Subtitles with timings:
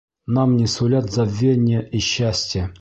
[0.25, 2.69] Нам не сулят забвения и счастья.